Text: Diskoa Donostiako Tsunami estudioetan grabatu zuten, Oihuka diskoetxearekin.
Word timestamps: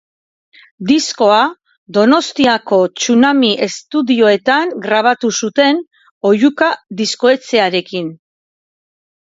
Diskoa 0.91 1.41
Donostiako 1.97 2.79
Tsunami 3.01 3.51
estudioetan 3.67 4.75
grabatu 4.87 5.33
zuten, 5.43 5.87
Oihuka 6.33 6.75
diskoetxearekin. 7.03 8.15